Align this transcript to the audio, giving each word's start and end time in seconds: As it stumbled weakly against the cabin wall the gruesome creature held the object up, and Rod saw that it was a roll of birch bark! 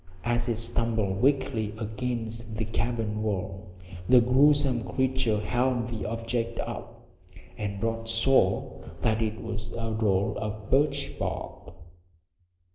As 0.23 0.49
it 0.49 0.55
stumbled 0.55 1.21
weakly 1.21 1.75
against 1.77 2.55
the 2.55 2.65
cabin 2.65 3.21
wall 3.21 3.69
the 4.09 4.19
gruesome 4.19 4.83
creature 4.83 5.39
held 5.39 5.89
the 5.89 6.07
object 6.09 6.59
up, 6.59 7.05
and 7.55 7.83
Rod 7.83 8.09
saw 8.09 8.81
that 9.01 9.21
it 9.21 9.43
was 9.43 9.71
a 9.73 9.91
roll 9.91 10.39
of 10.39 10.71
birch 10.71 11.19
bark! 11.19 11.75